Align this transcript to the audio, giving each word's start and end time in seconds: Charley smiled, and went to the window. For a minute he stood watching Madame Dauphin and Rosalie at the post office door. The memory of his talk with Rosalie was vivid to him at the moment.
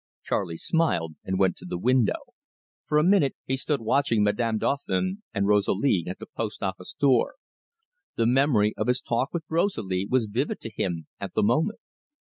Charley 0.23 0.57
smiled, 0.57 1.13
and 1.23 1.37
went 1.37 1.55
to 1.57 1.65
the 1.65 1.77
window. 1.77 2.33
For 2.87 2.97
a 2.97 3.03
minute 3.03 3.35
he 3.45 3.55
stood 3.55 3.81
watching 3.81 4.23
Madame 4.23 4.57
Dauphin 4.57 5.21
and 5.31 5.45
Rosalie 5.47 6.05
at 6.07 6.17
the 6.17 6.25
post 6.25 6.63
office 6.63 6.95
door. 6.99 7.35
The 8.15 8.25
memory 8.25 8.73
of 8.77 8.87
his 8.87 8.99
talk 8.99 9.31
with 9.31 9.43
Rosalie 9.47 10.07
was 10.09 10.25
vivid 10.25 10.59
to 10.61 10.71
him 10.73 11.05
at 11.19 11.35
the 11.35 11.43
moment. 11.43 11.81